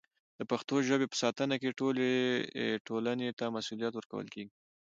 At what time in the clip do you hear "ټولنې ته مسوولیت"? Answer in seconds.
2.87-3.93